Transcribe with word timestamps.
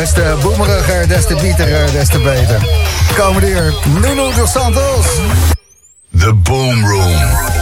Des 0.00 0.14
te 0.14 0.34
boemeriger, 0.40 1.06
des 1.06 1.26
te 1.26 1.34
bieteriger, 1.34 1.90
des 1.92 2.08
te 2.08 2.18
beter. 2.18 2.60
Komende 3.16 3.50
uur, 3.50 3.74
Nuno 4.00 4.30
dos 4.32 4.50
Santos. 4.50 5.06
The 6.18 6.32
Boom 6.32 6.86
Room. 6.86 7.59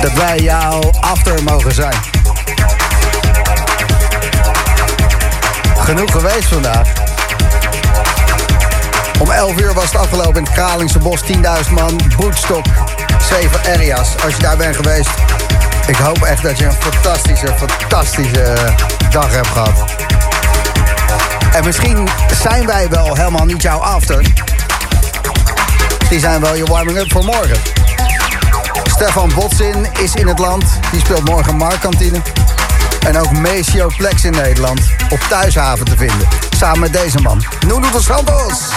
Dat 0.00 0.12
wij 0.12 0.38
jou 0.38 0.84
after 1.00 1.42
mogen 1.42 1.72
zijn. 1.72 1.94
Genoeg 5.78 6.12
geweest 6.12 6.46
vandaag. 6.48 6.92
Om 9.18 9.30
11 9.30 9.60
uur 9.60 9.74
was 9.74 9.84
het 9.84 9.96
afgelopen 9.96 10.36
in 10.36 10.42
het 10.42 10.52
Kralingse 10.52 10.98
Bos. 10.98 11.22
10.000 11.22 11.72
man, 11.72 12.00
Boetstok, 12.16 12.64
7 13.28 13.60
areas. 13.72 14.08
Als 14.24 14.34
je 14.34 14.42
daar 14.42 14.56
bent 14.56 14.76
geweest, 14.76 15.10
ik 15.86 15.96
hoop 15.96 16.22
echt 16.22 16.42
dat 16.42 16.58
je 16.58 16.64
een 16.64 16.72
fantastische, 16.72 17.54
fantastische 17.56 18.54
dag 19.10 19.32
hebt 19.32 19.48
gehad. 19.48 19.84
En 21.52 21.64
misschien 21.64 22.08
zijn 22.42 22.66
wij 22.66 22.88
wel 22.88 23.14
helemaal 23.14 23.44
niet 23.44 23.62
jouw 23.62 23.78
after. 23.78 24.22
Die 26.08 26.20
zijn 26.20 26.40
wel 26.40 26.54
je 26.54 26.64
warming-up 26.64 27.12
voor 27.12 27.24
morgen. 27.24 27.56
Stefan 28.96 29.30
Botsin 29.34 29.86
is 30.02 30.14
in 30.14 30.26
het 30.26 30.38
land. 30.38 30.64
Die 30.90 31.00
speelt 31.00 31.24
morgen 31.24 31.56
Markkantine. 31.56 32.22
En 33.06 33.18
ook 33.18 33.32
Maceo 33.32 33.90
Plex 33.96 34.24
in 34.24 34.32
Nederland. 34.32 34.80
Op 35.10 35.18
Thuishaven 35.28 35.84
te 35.84 35.96
vinden. 35.96 36.28
Samen 36.56 36.80
met 36.80 36.92
deze 36.92 37.20
man. 37.20 37.44
Nuno 37.66 37.90
dos 37.90 38.04
Santos. 38.04 38.68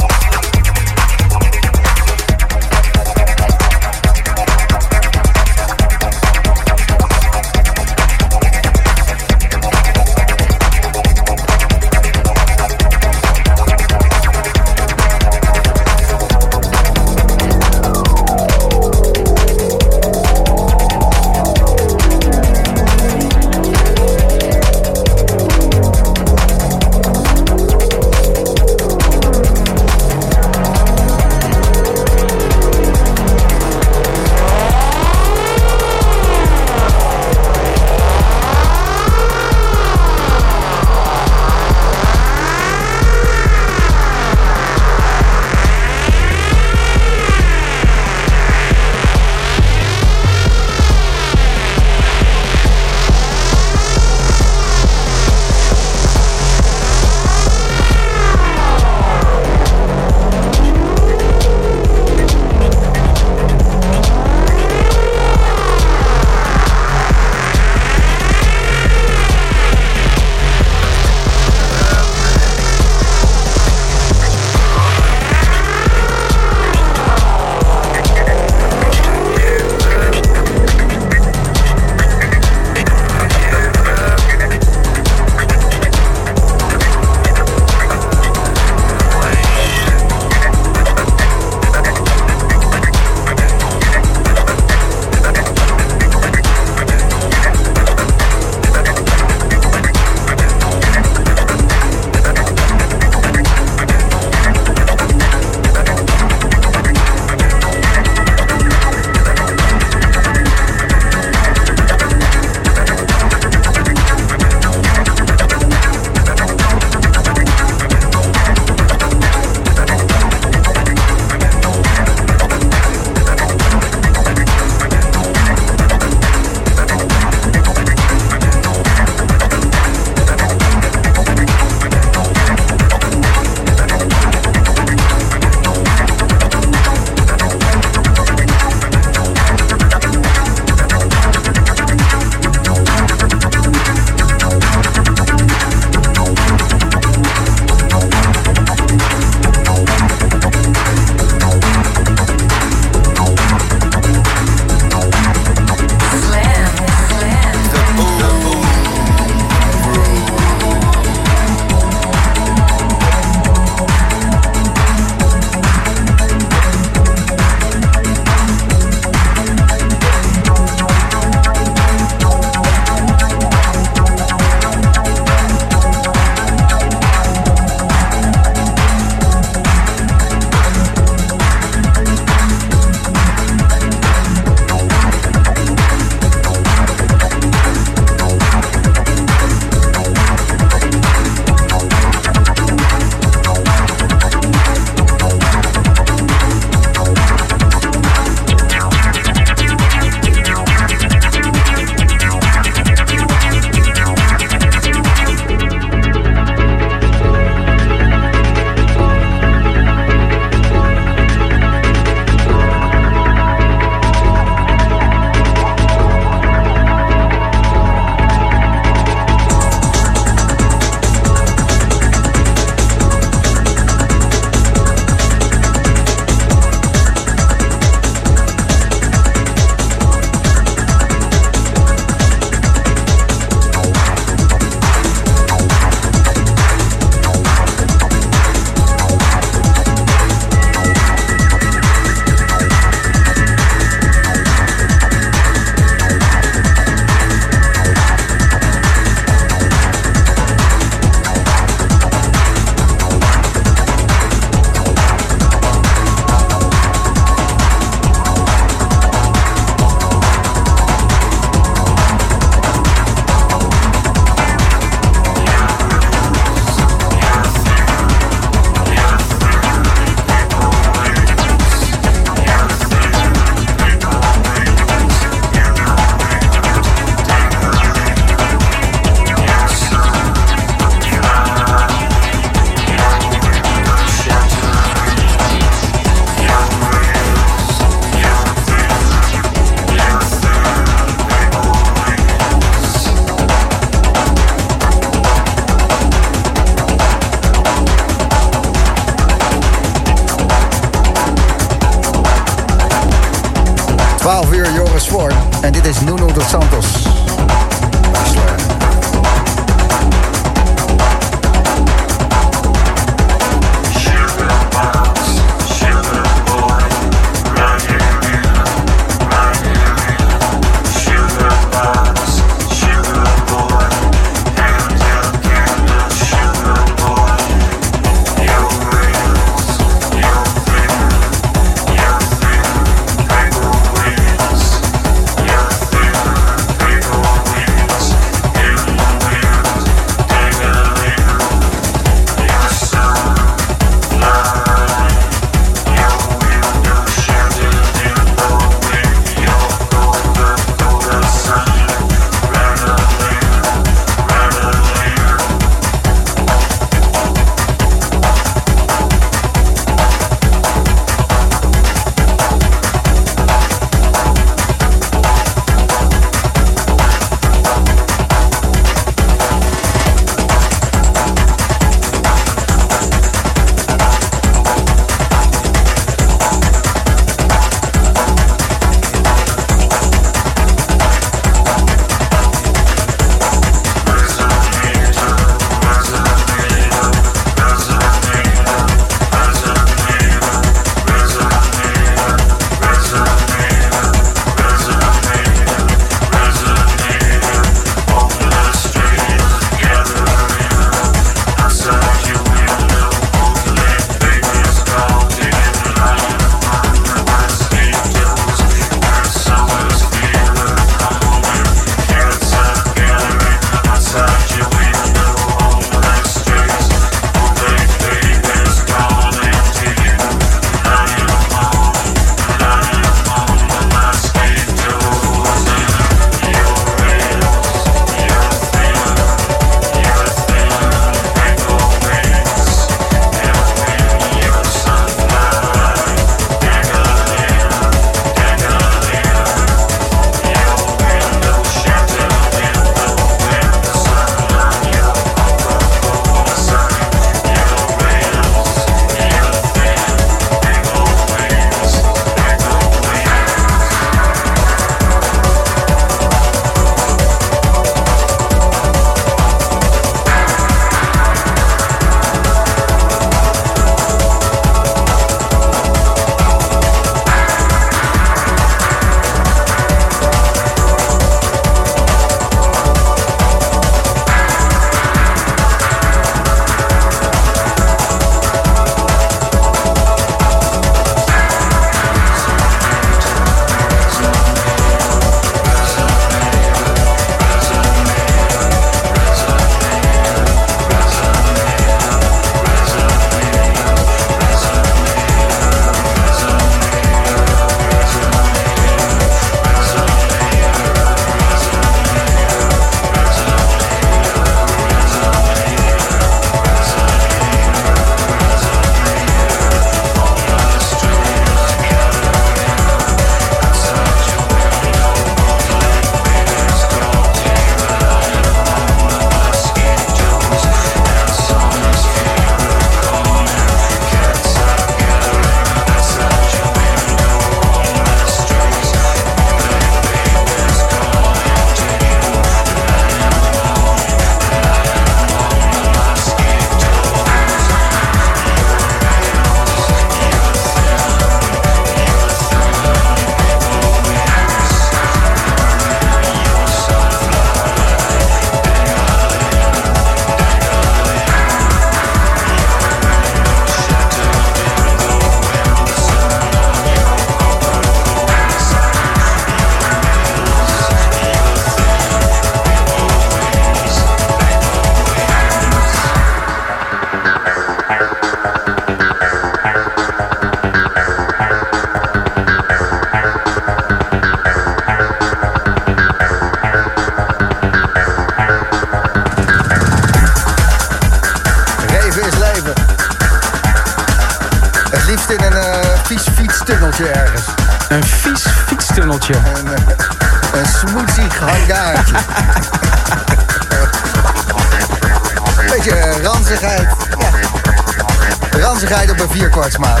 Vierkwartsmaat. 599.30 600.00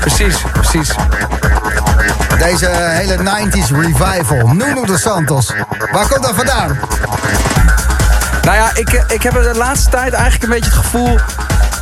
Precies, 0.00 0.36
precies. 0.52 0.94
Deze 2.38 2.66
hele 2.68 3.16
90s 3.16 3.76
revival. 3.80 4.48
Nuno 4.48 4.84
de 4.84 4.98
Santos. 4.98 5.52
Waar 5.92 6.08
komt 6.08 6.22
dat 6.22 6.34
vandaan? 6.34 6.78
Nou 8.42 8.56
ja, 8.56 8.70
ik, 8.74 9.04
ik 9.08 9.22
heb 9.22 9.32
de 9.32 9.54
laatste 9.56 9.90
tijd 9.90 10.12
eigenlijk 10.12 10.42
een 10.42 10.50
beetje 10.50 10.70
het 10.70 10.78
gevoel... 10.78 11.18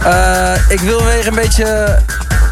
Uh, 0.07 0.53
ik 0.69 0.81
wil 0.81 1.05
weer 1.05 1.27
een 1.27 1.35
beetje 1.35 1.99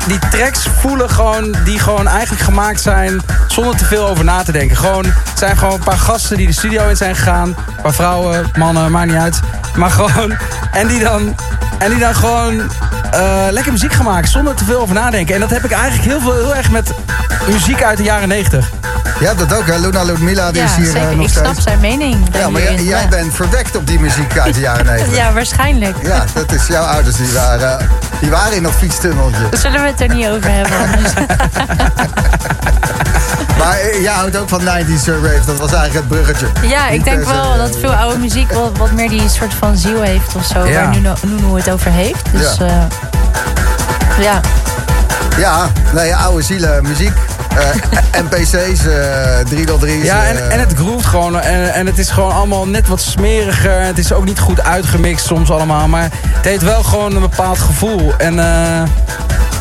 die 0.07 0.19
tracks 0.31 0.69
voelen 0.81 1.11
gewoon, 1.11 1.57
die 1.65 1.79
gewoon 1.79 2.09
eigenlijk 2.09 2.43
gemaakt 2.43 2.81
zijn 2.81 3.21
zonder 3.61 3.79
te 3.79 3.85
veel 3.85 4.09
over 4.09 4.25
na 4.25 4.43
te 4.43 4.53
denken. 4.53 4.77
Gewoon, 4.77 5.05
het 5.05 5.39
zijn 5.39 5.57
gewoon 5.57 5.75
een 5.75 5.85
paar 5.85 5.99
gasten 5.99 6.37
die 6.37 6.47
de 6.47 6.53
studio 6.53 6.89
in 6.89 6.97
zijn 6.97 7.17
gegaan. 7.17 7.49
Een 7.49 7.83
paar 7.83 7.93
vrouwen, 7.93 8.51
mannen, 8.57 8.91
maakt 8.91 9.07
niet 9.07 9.17
uit. 9.17 9.41
Maar 9.77 9.91
gewoon, 9.91 10.33
en 10.73 10.87
die 10.87 10.99
dan, 10.99 11.37
en 11.79 11.91
die 11.91 11.99
dan 11.99 12.15
gewoon 12.15 12.55
uh, 12.55 13.47
lekker 13.51 13.73
muziek 13.73 13.93
gemaakt 13.93 14.29
zonder 14.29 14.55
te 14.55 14.65
veel 14.65 14.81
over 14.81 14.95
nadenken. 14.95 15.35
En 15.35 15.41
dat 15.41 15.51
heb 15.51 15.65
ik 15.65 15.71
eigenlijk 15.71 16.05
heel, 16.05 16.21
veel, 16.21 16.33
heel 16.35 16.55
erg 16.55 16.71
met 16.71 16.91
muziek 17.49 17.83
uit 17.83 17.97
de 17.97 18.03
jaren 18.03 18.29
90. 18.29 18.71
Ja, 19.21 19.35
dat 19.35 19.55
ook, 19.55 19.67
hè? 19.67 19.79
Luna 19.79 20.03
Ludmila 20.03 20.51
die 20.53 20.63
ja, 20.63 20.67
is 20.69 20.75
hier 20.75 20.85
zeker. 20.85 21.11
uh, 21.11 21.17
nog 21.17 21.25
ik 21.25 21.31
steeds. 21.31 21.49
snap 21.49 21.61
zijn 21.61 21.81
mening. 21.81 22.17
Ja, 22.33 22.49
maar 22.51 22.63
jij, 22.63 22.83
jij 22.83 23.09
bent 23.09 23.35
verdekt 23.35 23.77
op 23.77 23.87
die 23.87 24.01
muziek 24.01 24.39
uit 24.39 24.55
de 24.55 24.61
jaren 24.61 24.85
90. 24.97 25.17
ja, 25.17 25.33
waarschijnlijk. 25.33 25.97
Ja, 26.03 26.25
dat 26.35 26.53
is 26.53 26.67
jouw 26.67 26.85
ouders 26.85 27.17
die 27.17 27.33
waren, 27.33 27.89
die 28.21 28.31
waren 28.31 28.57
in 28.57 28.63
dat 28.63 28.73
fietstunneltje. 28.73 29.49
Daar 29.51 29.61
zullen 29.61 29.83
we 29.83 29.87
het 29.87 30.01
er 30.01 30.15
niet 30.15 30.27
over 30.27 30.51
hebben. 30.51 30.79
Maar 33.61 33.79
eh, 33.79 34.03
jij 34.03 34.13
houdt 34.13 34.37
ook 34.37 34.49
van 34.49 34.61
90s 34.61 35.05
rave, 35.23 35.41
dat 35.47 35.59
was 35.59 35.73
eigenlijk 35.73 35.95
het 35.95 36.09
bruggetje. 36.09 36.47
ja, 36.69 36.89
ik 36.89 37.05
denk 37.05 37.21
se, 37.23 37.27
wel 37.33 37.53
eh, 37.53 37.59
dat 37.59 37.77
veel 37.81 37.93
oude 37.93 38.19
muziek 38.19 38.53
wat, 38.53 38.79
wat 38.79 38.93
meer 38.93 39.09
die 39.09 39.29
soort 39.29 39.55
van 39.55 39.77
ziel 39.77 40.03
heeft 40.03 40.35
of 40.35 40.45
zo. 40.45 40.65
Ja. 40.67 40.75
Waar 40.85 40.89
Nuno, 40.97 41.15
Nuno 41.27 41.57
het 41.57 41.71
over 41.71 41.91
heeft. 41.91 42.23
Dus 42.33 42.57
Ja. 42.57 42.67
ja. 42.67 42.89
ja. 44.21 44.41
Ja, 45.39 45.71
nee, 45.93 46.17
oude 46.17 46.43
zielen, 46.43 46.83
muziek. 46.83 47.13
eh, 47.57 48.21
NPC's, 48.25 48.87
eh 48.87 49.39
303's. 49.51 50.03
Ja, 50.05 50.25
en, 50.25 50.37
eh, 50.37 50.53
en 50.53 50.61
het 50.61 50.73
groeft 50.77 51.07
gewoon. 51.07 51.41
En, 51.41 51.73
en 51.75 51.87
het 51.87 51.99
is 51.99 52.11
gewoon 52.11 52.33
allemaal 52.33 52.69
net 52.69 52.89
wat 52.89 53.01
smeriger. 53.01 53.81
Het 53.81 53.99
is 53.99 54.13
ook 54.13 54.25
niet 54.25 54.39
goed 54.39 54.63
uitgemixt 54.65 55.27
soms 55.27 55.51
allemaal. 55.51 55.89
Maar 55.89 56.09
het 56.27 56.45
heeft 56.45 56.63
wel 56.63 56.83
gewoon 56.83 57.15
een 57.15 57.21
bepaald 57.21 57.59
gevoel. 57.59 58.13
En 58.19 58.39
eh, 58.39 58.83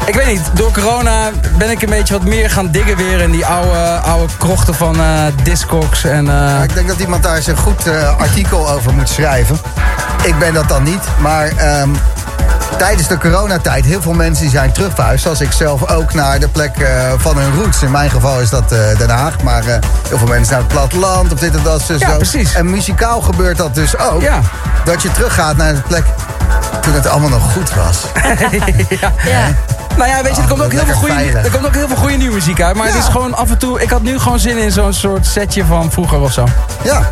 ik 0.10 0.16
weet 0.16 0.28
niet, 0.28 0.50
door 0.54 0.72
corona 0.72 1.30
ben 1.58 1.70
ik 1.70 1.82
een 1.82 1.90
beetje 1.90 2.14
wat 2.14 2.24
meer 2.24 2.50
gaan 2.50 2.72
diggen 2.72 2.98
weer... 2.98 3.20
in 3.20 3.32
die 3.32 3.46
oude, 3.46 4.00
oude 4.04 4.34
krochten 4.38 4.76
van 4.76 4.96
eh 5.00 5.26
Discogs. 5.44 6.04
En, 6.04 6.28
eh, 6.28 6.34
Ja, 6.34 6.64
ik 6.64 6.74
denk 6.74 6.88
dat 6.88 7.00
iemand 7.00 7.24
daar 7.24 7.36
eens 7.36 7.48
een 7.48 7.58
goed 7.58 7.88
eh, 7.88 8.18
artikel 8.18 8.70
over 8.70 8.94
moet 8.94 9.10
schrijven. 9.10 9.60
Ik 10.24 10.40
ben 10.40 10.54
dat 10.54 10.68
dan 10.68 10.84
niet, 10.84 11.04
maar 11.20 11.48
ehm, 11.48 11.90
tijdens 12.78 13.08
de 13.08 13.18
coronatijd... 13.18 13.86
heel 13.86 14.02
veel 14.02 14.14
mensen 14.14 14.44
die 14.44 14.54
zijn 14.54 14.72
terugverhuisd, 14.72 15.24
zoals 15.24 15.42
ik 15.42 15.52
zelf 15.52 15.90
ook... 15.90 16.14
naar 16.14 16.40
de 16.40 16.48
plek 16.48 16.72
van 17.18 17.38
hun 17.38 17.54
roots. 17.56 17.82
In 17.82 17.92
mijn 17.92 18.10
geval 18.10 18.40
is 18.40 18.50
dat 18.50 18.72
eh, 18.72 18.98
Den 18.98 19.10
Haag, 19.10 19.42
maar 19.44 19.66
eh, 19.66 19.78
heel 20.08 20.18
veel 20.18 20.28
mensen 20.28 20.54
naar 20.54 20.62
het 20.62 20.72
platteland... 20.74 21.34
of 21.34 21.40
dit 21.40 21.56
en 21.56 21.64
dat, 21.64 21.82
zus, 21.82 22.00
Ja, 22.00 22.10
zo. 22.10 22.16
precies. 22.16 22.54
En 22.54 22.70
muzikaal 22.70 23.22
gebeurt 23.22 23.58
dat 23.58 23.76
dus 23.76 23.98
ook. 23.98 24.22
Ja. 24.22 24.40
Dat 24.86 25.02
je 25.02 25.12
teruggaat 25.12 25.58
naar 25.58 25.74
de 25.74 25.82
plek 25.82 26.04
toen 26.82 26.94
het 26.94 27.08
allemaal 27.08 27.30
nog 27.30 27.52
goed 27.52 27.74
was. 27.74 28.06
ja. 29.26 29.54
Nou 30.00 30.12
ja, 30.12 30.24
weet 30.24 30.36
je, 30.36 30.42
er 30.42 30.48
komt, 30.48 30.62
ook 30.62 30.72
heel 30.72 30.86
veel 30.86 30.96
goede, 30.96 31.14
er 31.14 31.52
komt 31.52 31.66
ook 31.66 31.76
heel 31.76 31.88
veel 31.88 31.96
goede 31.96 32.16
nieuwe 32.16 32.34
muziek 32.34 32.62
uit. 32.62 32.76
Maar 32.76 32.86
het 32.86 32.96
is 32.96 33.06
gewoon 33.06 33.34
af 33.36 33.50
en 33.50 33.58
toe... 33.58 33.82
Ik 33.82 33.90
had 33.90 34.02
nu 34.02 34.20
gewoon 34.20 34.40
zin 34.40 34.58
in 34.58 34.72
zo'n 34.72 34.94
soort 34.94 35.26
setje 35.26 35.66
van 35.66 35.92
vroeger 35.92 36.20
of 36.20 36.34
zo. 36.34 36.48
Ja. 36.84 37.10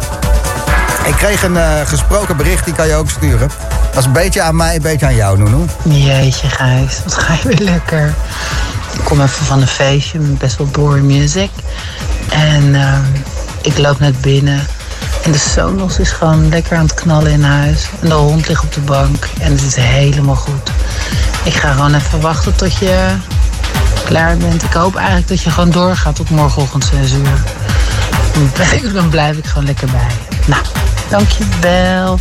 Ik 1.05 1.13
kreeg 1.13 1.43
een 1.43 1.57
eh, 1.57 1.81
gesproken 1.85 2.37
bericht, 2.37 2.65
die 2.65 2.73
kan 2.73 2.87
je 2.87 2.95
ook 2.95 3.09
sturen. 3.09 3.49
Dat 3.89 3.99
is 3.99 4.05
een 4.05 4.11
beetje 4.11 4.41
aan 4.41 4.55
mij, 4.55 4.75
een 4.75 4.81
beetje 4.81 5.05
aan 5.05 5.15
jou, 5.15 5.37
Noeno. 5.37 5.65
Jeetje, 5.83 6.49
Gijs, 6.49 7.01
wat 7.03 7.13
ga 7.13 7.33
je 7.33 7.47
weer 7.47 7.67
lekker. 7.67 8.13
Ik 8.93 9.03
kom 9.03 9.21
even 9.21 9.45
van 9.45 9.61
een 9.61 9.67
feestje 9.67 10.19
met 10.19 10.37
best 10.37 10.57
wel 10.57 10.67
boring 10.67 11.05
music. 11.05 11.49
En 12.29 12.75
ehm, 12.75 13.03
ik 13.61 13.77
loop 13.77 13.99
net 13.99 14.21
binnen. 14.21 14.67
En 15.27 15.33
de 15.33 15.39
Sonos 15.39 15.99
is 15.99 16.11
gewoon 16.11 16.49
lekker 16.49 16.77
aan 16.77 16.83
het 16.83 16.93
knallen 16.93 17.31
in 17.31 17.43
huis. 17.43 17.89
En 18.01 18.09
de 18.09 18.13
hond 18.13 18.47
ligt 18.47 18.63
op 18.63 18.73
de 18.73 18.79
bank. 18.79 19.27
En 19.39 19.51
het 19.51 19.61
is 19.61 19.75
helemaal 19.75 20.35
goed. 20.35 20.69
Ik 21.43 21.53
ga 21.53 21.71
gewoon 21.71 21.93
even 21.93 22.21
wachten 22.21 22.55
tot 22.55 22.77
je 22.77 23.09
klaar 24.05 24.37
bent. 24.37 24.63
Ik 24.63 24.73
hoop 24.73 24.95
eigenlijk 24.95 25.27
dat 25.27 25.41
je 25.41 25.49
gewoon 25.49 25.71
doorgaat 25.71 26.15
tot 26.15 26.29
morgenochtend 26.29 26.83
6 26.83 27.11
uur. 27.11 27.43
Dan 28.33 28.51
blijf, 28.51 28.93
dan 28.93 29.09
blijf 29.09 29.37
ik 29.37 29.45
gewoon 29.45 29.65
lekker 29.65 29.87
bij. 29.91 30.15
Nou, 30.45 30.61
dankjewel. 31.09 32.19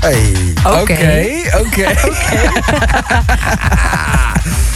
Hey. 0.00 0.54
Oké, 0.64 1.32
oké. 1.60 1.94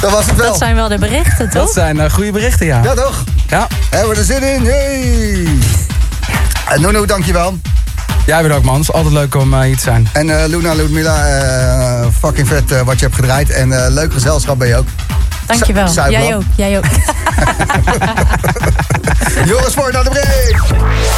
Dat 0.00 0.10
was 0.10 0.26
het 0.26 0.36
wel. 0.36 0.46
Dat 0.46 0.58
zijn 0.58 0.74
wel 0.74 0.88
de 0.88 0.98
berichten, 0.98 1.50
Dat 1.50 1.64
toch? 1.64 1.72
zijn 1.72 2.00
eh, 2.00 2.10
goede 2.10 2.30
berichten, 2.32 2.66
ja. 2.66 2.80
Ja, 2.82 2.94
toch? 2.94 3.24
Ja, 3.48 3.66
Hebben 3.90 4.10
we 4.10 4.16
er 4.16 4.24
zin 4.24 4.42
in? 4.42 4.64
Hey. 4.64 5.48
En 6.68 6.80
Nono, 6.80 7.04
dankjewel. 7.06 7.58
jij 8.26 8.50
ook 8.52 8.62
man. 8.64 8.74
Het 8.74 8.82
is 8.82 8.92
altijd 8.92 9.12
leuk 9.14 9.34
om 9.34 9.54
eh, 9.54 9.60
hier 9.60 9.76
te 9.76 9.82
zijn. 9.82 10.08
En 10.12 10.40
eh, 10.42 10.48
Luna, 10.48 10.72
Ludmila, 10.74 11.26
eh, 11.26 12.06
fucking 12.20 12.48
vet 12.48 12.72
eh, 12.72 12.80
wat 12.80 12.98
je 12.98 13.04
hebt 13.04 13.16
gedraaid. 13.16 13.50
En 13.50 13.84
eh, 13.84 13.90
leuk 13.92 14.12
gezelschap 14.12 14.58
ben 14.58 14.68
je 14.68 14.76
ook. 14.76 14.86
Dankjewel. 15.46 15.88
Zuidblad. 15.88 16.22
Jij 16.26 16.36
ook. 16.36 16.42
Jij 16.56 16.76
ook. 16.78 16.84
Joris, 19.48 19.74
voor 19.74 19.92
naar 19.92 20.04
de 20.04 20.10
break. 20.10 20.62